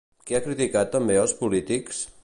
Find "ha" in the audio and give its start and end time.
0.37-0.41